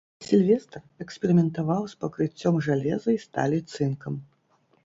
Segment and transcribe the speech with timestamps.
[0.27, 4.13] Сільвестр эксперыментаваў з пакрыццём жалеза і сталі цынкам.